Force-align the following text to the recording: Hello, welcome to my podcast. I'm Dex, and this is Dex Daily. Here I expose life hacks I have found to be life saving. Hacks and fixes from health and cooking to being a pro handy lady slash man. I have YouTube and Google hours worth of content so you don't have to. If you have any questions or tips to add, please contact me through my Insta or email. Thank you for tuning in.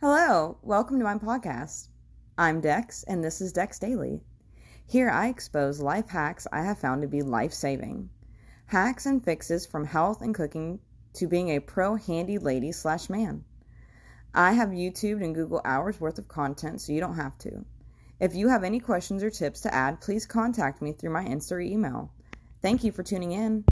Hello, 0.00 0.56
welcome 0.62 1.00
to 1.00 1.04
my 1.04 1.16
podcast. 1.16 1.88
I'm 2.38 2.60
Dex, 2.60 3.02
and 3.08 3.24
this 3.24 3.40
is 3.40 3.52
Dex 3.52 3.80
Daily. 3.80 4.20
Here 4.86 5.10
I 5.10 5.26
expose 5.26 5.80
life 5.80 6.08
hacks 6.08 6.46
I 6.52 6.62
have 6.62 6.78
found 6.78 7.02
to 7.02 7.08
be 7.08 7.22
life 7.22 7.52
saving. 7.52 8.08
Hacks 8.66 9.06
and 9.06 9.24
fixes 9.24 9.66
from 9.66 9.84
health 9.84 10.22
and 10.22 10.32
cooking 10.32 10.78
to 11.14 11.26
being 11.26 11.48
a 11.48 11.58
pro 11.58 11.96
handy 11.96 12.38
lady 12.38 12.70
slash 12.70 13.10
man. 13.10 13.42
I 14.32 14.52
have 14.52 14.68
YouTube 14.68 15.20
and 15.20 15.34
Google 15.34 15.62
hours 15.64 16.00
worth 16.00 16.20
of 16.20 16.28
content 16.28 16.80
so 16.80 16.92
you 16.92 17.00
don't 17.00 17.16
have 17.16 17.36
to. 17.38 17.64
If 18.20 18.36
you 18.36 18.50
have 18.50 18.62
any 18.62 18.78
questions 18.78 19.24
or 19.24 19.30
tips 19.30 19.62
to 19.62 19.74
add, 19.74 20.00
please 20.00 20.26
contact 20.26 20.80
me 20.80 20.92
through 20.92 21.10
my 21.10 21.24
Insta 21.24 21.56
or 21.56 21.60
email. 21.60 22.12
Thank 22.62 22.84
you 22.84 22.92
for 22.92 23.02
tuning 23.02 23.32
in. 23.32 23.64